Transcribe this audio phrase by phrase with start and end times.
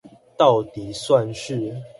[0.35, 1.79] 到底算是